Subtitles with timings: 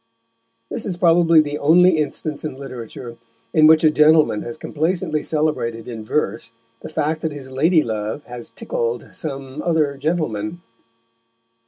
[0.71, 3.17] This is probably the only instance in literature
[3.53, 8.23] in which a gentleman has complacently celebrated in verse the fact that his lady love
[8.23, 10.63] has tickled some other gentleman.